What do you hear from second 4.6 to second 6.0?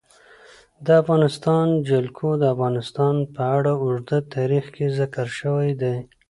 کې ذکر شوی دی.